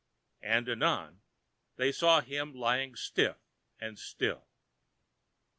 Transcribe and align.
And 0.41 0.67
anon 0.67 1.21
they 1.75 1.91
saw 1.91 2.21
him 2.21 2.55
lying 2.55 2.95
stiff 2.95 3.37
and 3.79 3.99
still. 3.99 4.47